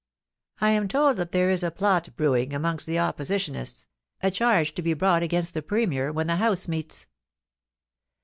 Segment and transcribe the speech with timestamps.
[0.59, 3.85] I am told that there is a plot brewing amongst the Oppositionists—
[4.23, 7.05] a, charge to be brought against the Premier when the House meets.'